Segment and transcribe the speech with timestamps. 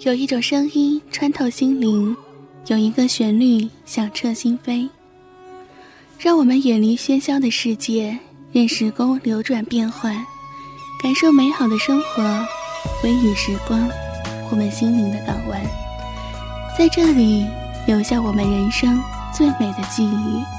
[0.00, 2.14] 有一种声音穿透心灵，
[2.66, 4.88] 有一个旋律响彻心扉。
[6.18, 8.16] 让我们远离喧嚣的世界，
[8.52, 10.14] 任时光流转变换，
[11.02, 12.22] 感受美好的生活。
[13.02, 13.88] 微雨时光，
[14.50, 15.60] 我们心灵的港湾，
[16.78, 17.46] 在这里
[17.86, 19.00] 留下我们人生
[19.34, 20.55] 最美的记忆。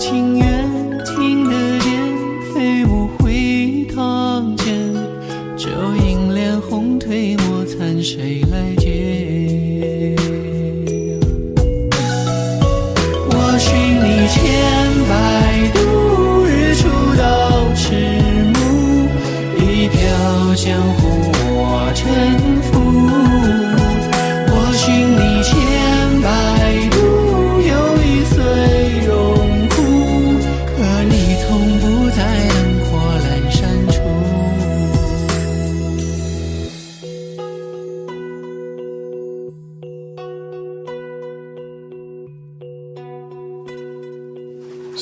[0.00, 0.66] 情愿
[1.04, 1.92] 听得见
[2.54, 4.94] 飞舞回堂前，
[5.58, 5.68] 酒
[6.02, 8.89] 饮莲红褪墨残，谁来捡？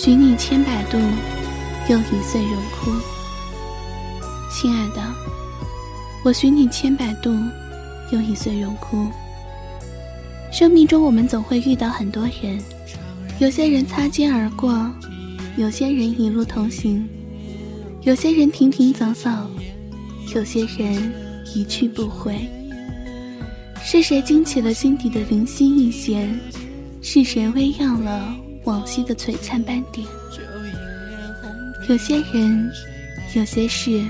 [0.00, 0.96] 许你千百度，
[1.90, 2.92] 又一岁荣枯。
[4.48, 5.02] 亲爱的，
[6.24, 7.34] 我许你千百度，
[8.12, 9.08] 又一岁荣枯。
[10.52, 12.62] 生命中，我们总会遇到很多人，
[13.40, 14.88] 有些人擦肩而过，
[15.56, 17.04] 有些人一路同行，
[18.02, 19.28] 有些人停停走走，
[20.32, 21.12] 有些人
[21.56, 22.38] 一去不回。
[23.82, 26.38] 是谁惊起了心底的灵犀一弦？
[27.02, 28.32] 是谁微漾了？
[28.64, 30.06] 往昔的璀璨斑点，
[31.88, 32.70] 有些人，
[33.34, 34.04] 有些事，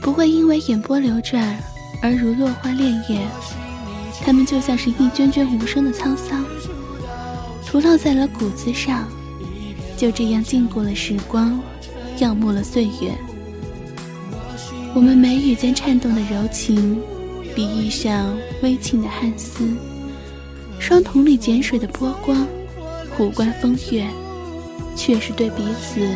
[0.00, 1.56] 不会因为眼波流转
[2.02, 3.20] 而如落花恋叶，
[4.24, 6.44] 他们就像是一卷卷无声的沧桑，
[7.66, 9.08] 涂烙在了骨子上，
[9.96, 11.60] 就这样禁锢了时光，
[12.18, 13.14] 仰慕了岁月。
[14.94, 17.00] 我们眉宇间颤动的柔情，
[17.54, 19.68] 笔意上微沁的汗丝，
[20.80, 22.46] 双瞳里碱水的波光。
[23.18, 24.06] 无关风月，
[24.94, 26.08] 却是对彼此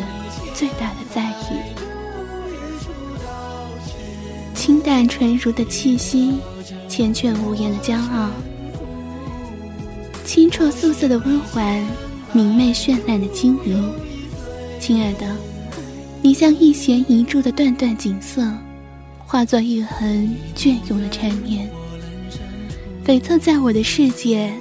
[0.55, 1.59] 最大的在意。
[4.55, 6.35] 清淡纯如的气息，
[6.89, 8.31] 缱绻无言的骄傲，
[10.25, 11.85] 清澈素色的温婉，
[12.33, 13.93] 明媚绚烂的晶莹。
[14.79, 15.27] 亲爱的，
[16.21, 18.47] 你像一弦一柱的段段景色，
[19.19, 21.69] 化作一痕隽永的缠绵，
[23.05, 24.53] 悱恻在我的世界。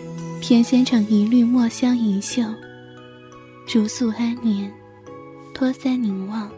[0.41, 2.41] 偏先成一缕墨香盈袖，
[3.71, 4.69] 如素安年，
[5.53, 6.49] 托腮凝望，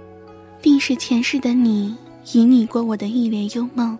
[0.61, 1.94] 定是前世的你，
[2.25, 3.99] 旖旎过我的一帘幽梦，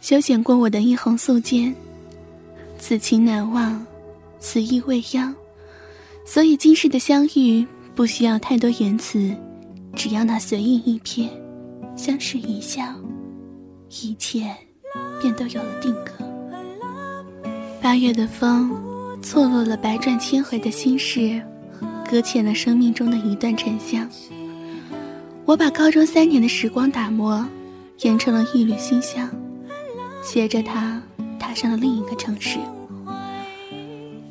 [0.00, 1.72] 修剪过我的一泓素笺。
[2.78, 3.84] 此情难忘，
[4.40, 5.32] 此意未央，
[6.24, 9.30] 所以今世的相遇不需要太多言辞，
[9.94, 11.28] 只要那随意一瞥，
[11.96, 12.82] 相视一笑，
[13.90, 14.50] 一切
[15.20, 16.12] 便都有了定格。
[17.82, 18.91] 八月的风。
[19.22, 21.40] 错落了百转千回的心事，
[22.10, 24.06] 搁浅了生命中的一段沉香。
[25.44, 27.46] 我把高中三年的时光打磨，
[28.00, 29.30] 研成了一缕馨香，
[30.22, 31.00] 携着它
[31.38, 32.58] 踏上了另一个城市。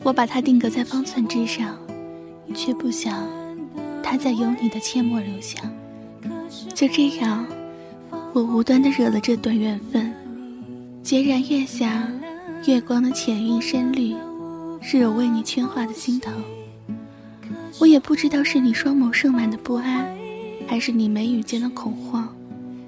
[0.03, 1.77] 我把它定格在方寸之上，
[2.53, 3.27] 却不想
[4.03, 5.59] 它在有你的阡陌留下。
[6.75, 7.45] 就这样，
[8.33, 10.13] 我无端的惹了这段缘分。
[11.03, 12.07] 孑然月下，
[12.65, 14.13] 月光的浅韵深绿。
[14.81, 16.31] 是我为你圈画的心头，
[17.79, 20.05] 我也不知道是你双眸盛满的不安，
[20.67, 22.27] 还是你眉宇间的恐慌，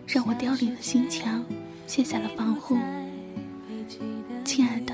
[0.08, 1.44] 让我凋零了心墙，
[1.86, 2.78] 卸下了防护。
[4.44, 4.94] 亲爱的，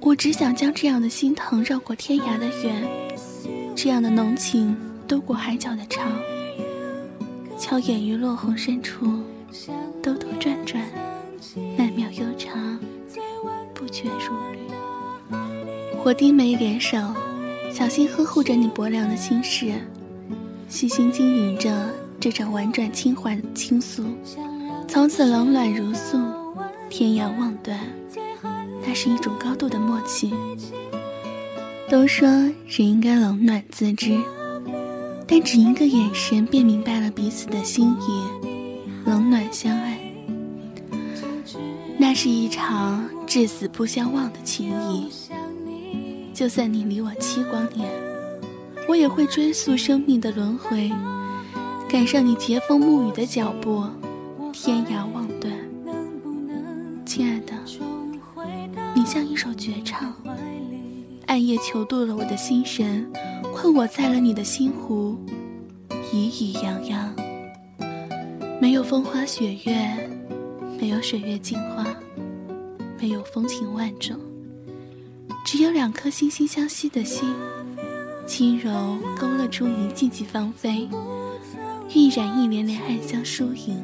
[0.00, 2.82] 我只想将这样的心疼绕过天涯的远，
[3.76, 4.76] 这样的浓情
[5.06, 6.10] 兜过海角的长，
[7.58, 9.06] 悄掩于落红深处，
[10.02, 10.82] 兜兜转转，
[16.06, 16.96] 我低眉敛手，
[17.72, 19.72] 小心呵护着你薄凉的心事，
[20.68, 24.04] 细心经营着这场婉转轻缓的倾诉。
[24.86, 26.16] 从此冷暖如素，
[26.88, 27.80] 天涯望断，
[28.86, 30.32] 那是一种高度的默契。
[31.90, 34.16] 都说人应该冷暖自知，
[35.26, 38.22] 但只一个眼神便明白了彼此的心意，
[39.04, 39.98] 冷暖相爱。
[41.98, 45.10] 那是一场至死不相忘的情谊。
[46.36, 47.88] 就算你离我七光年，
[48.86, 50.92] 我也会追溯生命的轮回，
[51.88, 53.86] 赶上你栉风沐雨的脚步，
[54.52, 55.50] 天涯望断。
[57.06, 57.54] 亲爱的，
[58.94, 60.12] 你像一首绝唱，
[61.26, 63.10] 暗夜囚渡了我的心神，
[63.54, 65.16] 困我在了你的心湖，
[66.12, 67.16] 怡怡洋洋。
[68.60, 70.10] 没有风花雪月。
[70.78, 71.86] 没有水月镜花，
[73.00, 74.14] 没有风情万种，
[75.46, 77.32] 只有两颗惺惺相惜的心，
[78.26, 80.88] 轻柔勾勒出一季季芳菲，
[81.94, 83.80] 晕染一帘帘暗香疏影。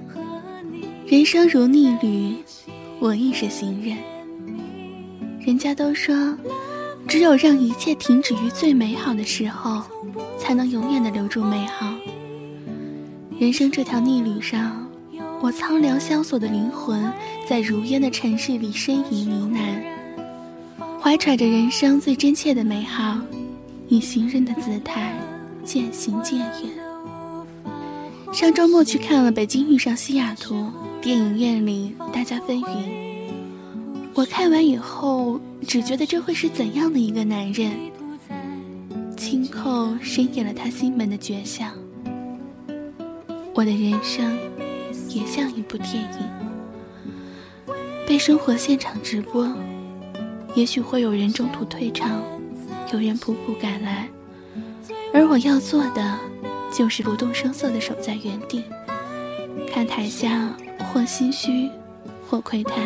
[1.06, 2.34] 人生如逆旅，
[2.98, 3.96] 我亦是行人。
[5.38, 6.36] 人家都说，
[7.06, 9.84] 只有让一切停止于最美好的时候，
[10.40, 11.94] 才能永远的留住美好。
[13.38, 14.82] 人生这条逆旅上。
[15.40, 17.12] 我苍凉萧索的灵魂，
[17.48, 19.81] 在如烟的尘世里呻吟呢喃，
[21.12, 23.20] 怀揣着人生最真切的美好，
[23.86, 25.14] 以行人的姿态
[25.62, 26.70] 渐行渐远。
[28.32, 30.54] 上周末去看了《北京遇上西雅图》，
[31.02, 32.66] 电影院里大家纷纭。
[34.14, 35.38] 我看完以后，
[35.68, 37.72] 只觉得这会是怎样的一个男人？
[39.14, 41.72] 轻叩深掩了他心门的绝响。
[43.52, 44.34] 我的人生。
[45.10, 47.74] 也像一部电影，
[48.06, 49.46] 被生活现场直播。
[50.54, 52.22] 也许会有人中途退场，
[52.92, 54.08] 有人仆仆赶来，
[55.14, 56.18] 而我要做的，
[56.72, 58.64] 就是不动声色地守在原地，
[59.72, 60.54] 看台下
[60.92, 61.70] 或心虚，
[62.28, 62.76] 或窥探。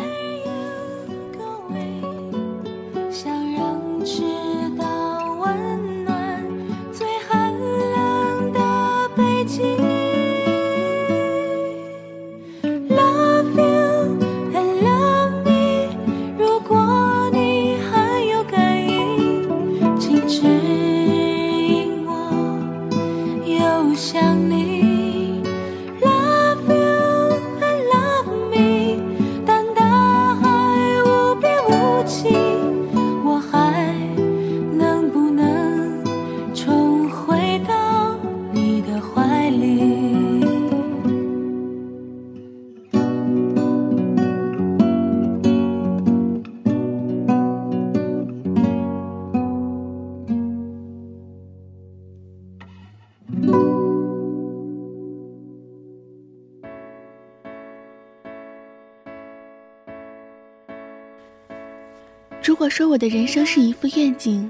[62.57, 64.49] 果说我的人生是一幅愿景，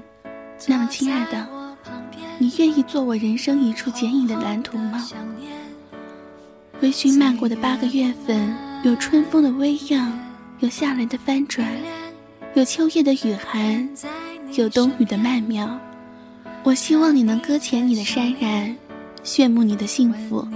[0.66, 1.46] 那么亲爱的，
[2.38, 5.06] 你愿意做我人生一处剪影的蓝图吗？
[6.80, 10.10] 微醺漫过的八个月份，有春风的微漾，
[10.60, 11.68] 有夏雷的翻转，
[12.54, 13.86] 有秋夜的雨寒，
[14.54, 15.78] 有冬雨的曼妙。
[16.62, 18.74] 我希望你能搁浅你的潸然，
[19.22, 20.48] 炫目你的幸福，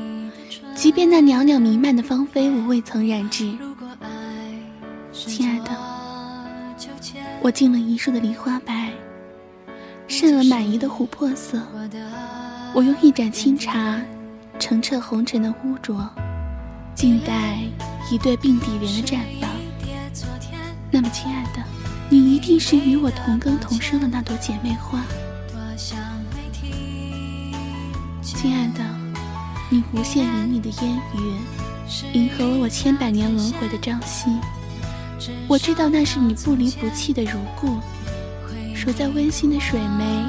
[0.75, 3.53] 即便那袅袅弥漫的芳菲我未曾染指，
[5.13, 5.52] 亲爱。
[7.45, 8.93] 我敬了一树的梨花白，
[10.07, 11.61] 渗了满溢的琥珀色。
[12.73, 14.01] 我用一盏清茶，
[14.61, 16.09] 澄澈红尘的污浊，
[16.95, 17.59] 静待
[18.13, 19.51] 一对并蒂莲的绽放。
[20.89, 21.61] 那么，亲爱的，
[22.09, 25.01] 你一定是与我同根同生的那朵姐妹花。
[28.23, 28.85] 亲爱的，
[29.69, 31.37] 你无限旖旎的烟雨，
[32.13, 34.31] 迎合了我千百年轮回的朝夕。
[35.49, 37.79] 我知道那是你不离不弃的如故，
[38.75, 40.25] 守在温馨的水湄，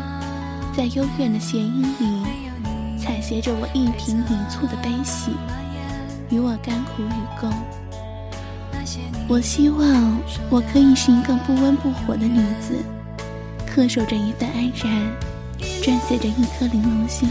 [0.76, 2.24] 在幽怨的弦音里，
[3.00, 5.32] 采撷着我一瓶一簇的悲喜，
[6.30, 7.52] 与我甘苦与共。
[9.28, 10.20] 我希望
[10.50, 12.76] 我可以是一个不温不火的女子，
[13.74, 15.02] 恪守着一份安然，
[15.82, 17.30] 撰写着一颗玲珑心，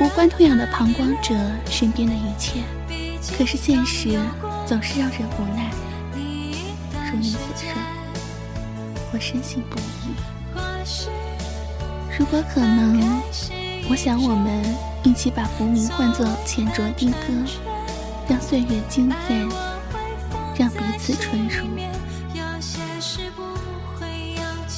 [0.00, 1.34] 无关痛痒的旁观者
[1.70, 2.60] 身边的一切。
[3.38, 4.18] 可是现实
[4.66, 5.70] 总是让人无奈。
[7.12, 7.70] 如你所说，
[9.12, 9.82] 我深信不疑。
[12.18, 13.20] 如果可能，
[13.90, 14.64] 我想我们
[15.02, 17.16] 一起把浮名换作浅酌低歌，
[18.26, 19.46] 让岁月惊艳，
[20.56, 21.66] 让彼此纯熟。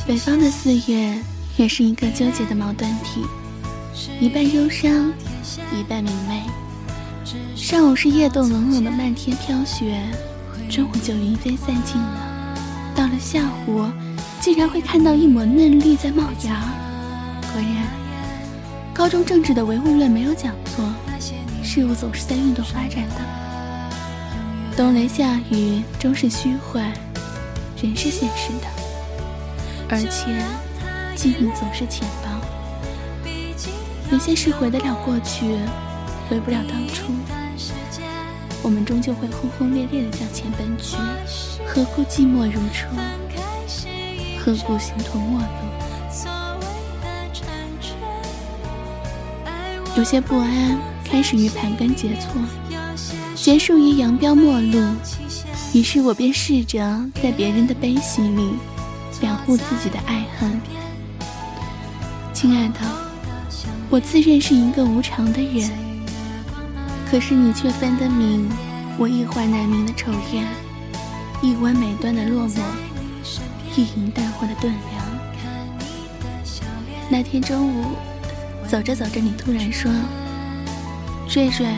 [0.04, 1.16] 北方的四月
[1.56, 3.24] 也是一个纠结的矛盾体，
[4.20, 5.12] 一半忧伤，
[5.72, 6.42] 一半明媚。
[7.54, 10.02] 上午是夜冻冷冷的漫天飘雪，
[10.70, 12.56] 中午就云飞散尽了。
[12.94, 13.84] 到了下午，
[14.40, 16.62] 竟然会看到一抹嫩绿在冒芽。
[17.52, 17.86] 果然，
[18.92, 20.84] 高中政治的唯物论没有讲错，
[21.62, 24.76] 事物总是在运动发展的。
[24.76, 26.92] 冬雷夏雨终是虚幻，
[27.80, 28.66] 人是现实的，
[29.88, 30.42] 而且
[31.14, 32.28] 记忆总是浅薄。
[34.10, 35.56] 有些事回得了过去，
[36.28, 37.12] 回不了当初。
[38.64, 40.96] 我们终究会轰轰烈烈地向前奔去，
[41.66, 42.88] 何故寂寞如初？
[44.40, 45.46] 何故形同陌路？
[49.98, 52.40] 有些不安开始于盘根结错，
[53.34, 54.82] 结束于扬镳陌路。
[55.74, 56.78] 于是我便试着
[57.22, 58.54] 在别人的悲喜里，
[59.20, 60.58] 养护自己的爱恨。
[62.32, 62.80] 亲爱的，
[63.90, 65.83] 我自认是一个无常的人。
[67.14, 68.50] 可是你却分得明，
[68.98, 70.44] 我一怀难明的愁怨，
[71.40, 72.58] 一弯美端的落寞，
[73.76, 75.04] 一吟淡化的顿凉。
[77.08, 77.92] 那天中午，
[78.66, 79.88] 走着走着，你突然说
[81.32, 81.68] ：“瑞瑞，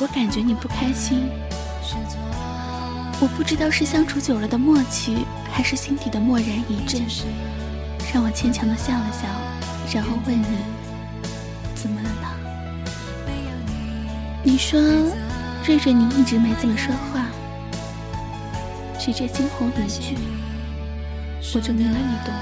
[0.00, 1.22] 我感觉你不开心。”
[3.22, 5.18] 我不知道是相处久了的默契，
[5.52, 7.00] 还是心底的蓦然一震，
[8.12, 9.28] 让我牵强的笑了笑，
[9.94, 10.46] 然后问你
[14.54, 14.80] ：“你说，
[15.66, 17.26] 瑞瑞，你一直没怎么说话，
[19.00, 20.14] 只这惊鸿一句，
[21.56, 22.32] 我就明了你懂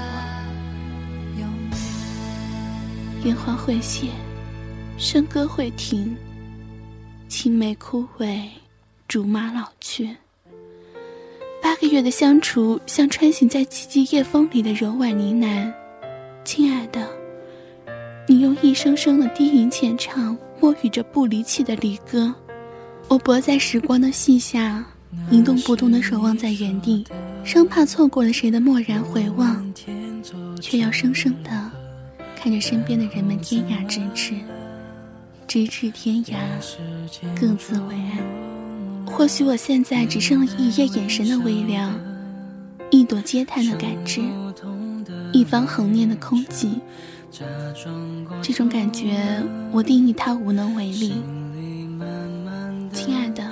[1.37, 1.47] 我。
[3.25, 4.09] 烟花会谢，
[4.99, 6.15] 笙歌会停，
[7.27, 8.41] 青梅枯萎，
[9.07, 10.15] 竹马老去。
[11.63, 15.73] 八个月的相处，像穿行在寂寂夜风里的柔婉呢喃。
[16.45, 17.09] 亲爱的，
[18.27, 20.37] 你用一声声的低吟浅唱。
[20.63, 22.33] 默语着不离弃的离歌，
[23.09, 24.81] 我泊在时光的隙下，
[25.29, 27.05] 一动不动地守望在原地，
[27.43, 29.61] 生怕错过了谁的蓦然回望，
[30.61, 31.69] 却要生生地
[32.33, 34.35] 看着身边的人们天涯咫尺，
[35.49, 36.37] 咫尺天涯，
[37.37, 39.05] 各自为安。
[39.05, 41.93] 或许我现在只剩了一夜眼神的微凉，
[42.89, 44.21] 一朵嗟叹的感知，
[45.33, 46.69] 一方恒念的空寂。
[48.43, 51.15] 这种感觉，我定义它无能为力。
[52.93, 53.43] 亲爱的，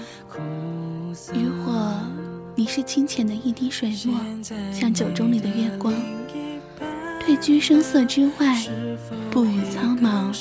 [1.33, 1.91] 如果
[2.55, 4.15] 你是清浅的一滴水墨，
[4.71, 5.91] 像酒盅里的月光，
[7.19, 8.63] 退居声色之外，
[9.31, 10.31] 不语苍茫，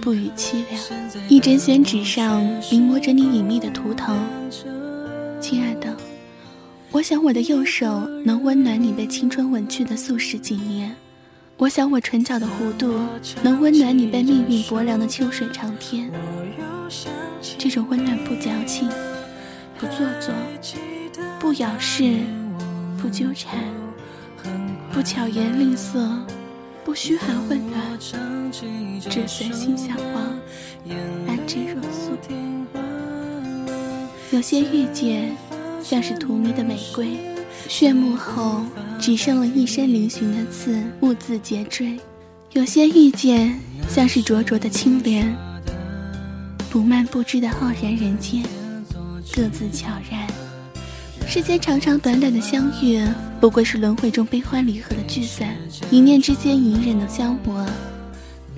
[0.00, 0.82] 不语凄凉，
[1.28, 4.18] 一针宣纸上临摹着你隐秘的图腾。
[5.40, 5.96] 亲爱的，
[6.90, 10.96] 我想我的右手能温暖你被青春吻去的素十几年。
[11.62, 12.98] 我想，我唇角的弧度
[13.40, 16.10] 能温暖你被命运薄凉的秋水长天。
[17.56, 18.88] 这种温暖不矫情，
[19.78, 20.34] 不做作，
[21.38, 22.18] 不咬饰，
[23.00, 23.60] 不纠缠，
[24.92, 26.04] 不巧言令色，
[26.84, 27.80] 不嘘寒问暖，
[29.08, 30.36] 只随心向往，
[31.28, 32.10] 安之若素。
[34.32, 35.36] 有些遇见，
[35.80, 37.18] 像是荼蘼的玫瑰，
[37.68, 38.62] 炫目后。
[39.00, 41.98] 只剩了一身嶙峋的刺，兀自结缀。
[42.52, 45.36] 有些遇见，像是灼灼的青莲，
[46.70, 48.44] 不蔓不枝的浩然人间，
[49.34, 50.24] 各自悄然。
[51.26, 53.04] 世间长长短短的相遇，
[53.40, 55.56] 不过是轮回中悲欢离合的聚散，
[55.90, 57.66] 一念之间隐忍的消磨。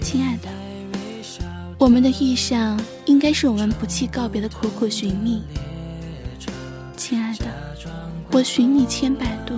[0.03, 0.49] 亲爱的，
[1.79, 5.43] 我们的遇上，应该是我们不弃告别的苦苦寻觅。
[8.35, 9.55] 我寻你千百度。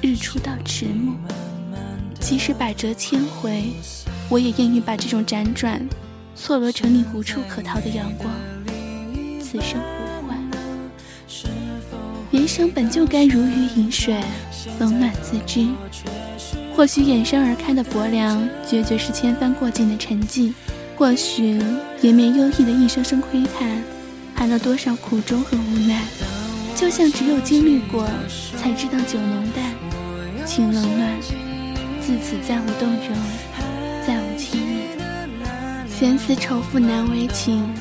[0.00, 1.14] 日出到迟暮，
[2.18, 3.70] 即使百折千回，
[4.28, 5.80] 我也愿意把这种辗转
[6.34, 8.28] 错落成你无处可逃的阳光。
[9.40, 10.36] 此生不换。
[12.32, 14.20] 人生本就该如鱼饮水，
[14.80, 15.64] 冷暖自知。
[16.74, 20.52] 或许眼生而开的薄凉，决绝是千帆过尽的沉寂；
[20.96, 21.60] 或许
[22.00, 23.80] 延绵忧郁的一声声窥探，
[24.34, 26.02] 含了多少苦衷和无奈。
[26.74, 28.06] 就像只有经历过，
[28.56, 29.64] 才知道酒浓淡。
[30.44, 31.20] 情冷暖，
[32.00, 33.16] 自此再无动容，
[34.06, 34.82] 再无亲密。
[35.88, 37.72] 闲词愁赋难为情，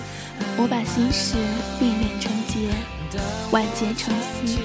[0.58, 1.36] 我把心事
[1.80, 2.70] 练练成结，
[3.50, 4.56] 婉结成丝。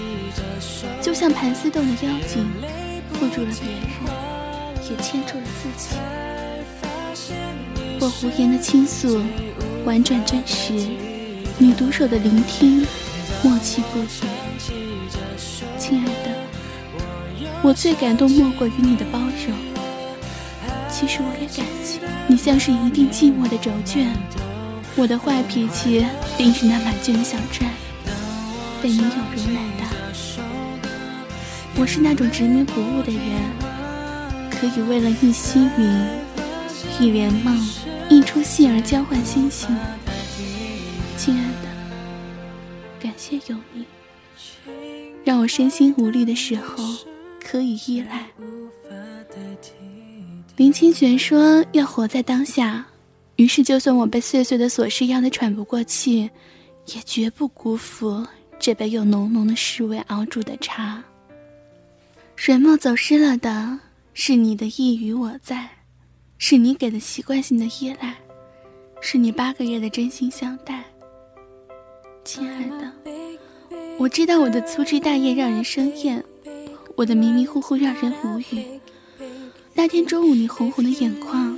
[1.00, 2.46] 就像盘丝洞的妖精，
[3.14, 3.80] 缚住了别人，
[4.90, 5.96] 也牵住了自己。
[7.98, 9.22] 我胡言的倾诉，
[9.86, 10.74] 婉转真实；
[11.56, 12.86] 你独守的聆听，
[13.42, 14.06] 默契不语。
[15.78, 16.34] 亲爱的。
[17.62, 19.56] 我最感动莫过于你的包容，
[20.90, 24.08] 其实我也感激你，像是一地寂寞的轴卷，
[24.94, 27.70] 我的坏脾气定是那满卷的小船，
[28.82, 29.86] 被你有容乃大。
[31.78, 33.20] 我是那种执迷不悟的人，
[34.50, 36.06] 可以为了一溪云、
[37.00, 37.58] 一帘梦、
[38.08, 39.76] 一出戏而交换心情。
[41.18, 41.65] 亲爱的，
[43.48, 43.86] 有你，
[45.24, 46.84] 让我身心无力的时候
[47.40, 48.26] 可以依赖。
[50.56, 52.84] 林清玄说要活在当下。
[53.36, 56.30] 于是，就算我被碎碎的琐事压得喘不过气，
[56.86, 58.26] 也绝不辜负
[58.58, 61.04] 这杯用浓浓的诗味熬煮的茶。
[62.34, 63.78] 水墨走失了的
[64.14, 65.68] 是你的意与我在，
[66.38, 68.14] 是你给的习惯性的依赖，
[69.02, 70.82] 是你八个月的真心相待。
[72.24, 72.92] 亲爱的，
[73.98, 76.22] 我知道我的粗枝大叶让人生厌，
[76.94, 78.80] 我的迷迷糊糊让人无语。
[79.72, 81.56] 那天中午，你红红的眼眶。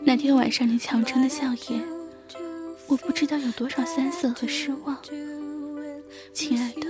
[0.00, 1.82] 那天晚上你强撑的笑颜，
[2.86, 4.96] 我不知道有多少酸涩和失望。
[6.32, 6.86] 亲爱的，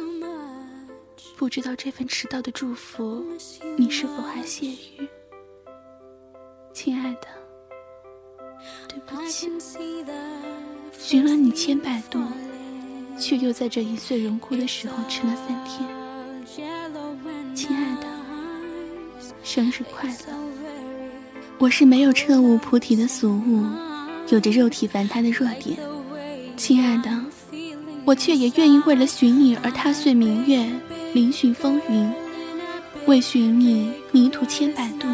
[1.38, 3.25] 不知道这份迟到的祝福，
[3.78, 5.09] 你是否还谢于？
[6.75, 7.28] 亲爱的，
[8.88, 9.50] 对不起，
[10.92, 12.18] 寻了你千百度，
[13.19, 15.89] 却又在这一岁荣枯的时候吃了三天。
[17.55, 18.07] 亲爱的，
[19.43, 20.35] 生日快乐！
[21.59, 23.65] 我是没有彻悟菩提的俗物，
[24.29, 25.79] 有着肉体凡胎的弱点，
[26.57, 27.11] 亲爱的，
[28.05, 30.69] 我却也愿意为了寻你而踏碎明月，
[31.15, 32.13] 凌寻风云，
[33.07, 35.09] 为寻你迷途千百度，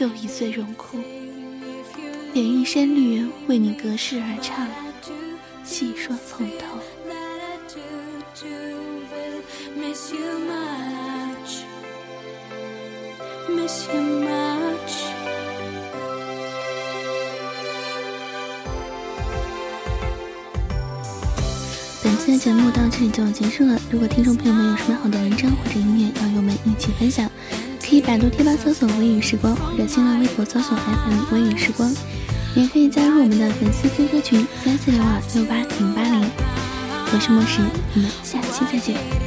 [0.00, 0.98] 又一岁荣枯，
[2.32, 4.66] 点一身绿为你隔世而唱，
[5.66, 6.78] 细说从头。
[22.02, 23.76] 本期的节目到这里就结束了。
[23.90, 27.28] 如果听众朋友们有什么好的文章或者音乐要与我们一起分享，
[27.82, 31.92] 可以百度贴吧搜索“微雨时光”或者新浪微博搜索 “FM 微雨时光”，
[32.56, 36.26] 也可以加入我们的粉丝 QQ 群三四零二六八零八零。
[37.12, 37.60] 我是莫石，
[37.94, 39.25] 我们下期再见。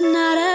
[0.00, 0.45] not a